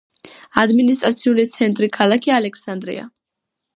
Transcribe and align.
ადმინისტრაციული 0.61 1.45
ცენტრი 1.57 1.91
ქალაქი 1.99 2.35
ალექსანდრია. 2.39 3.05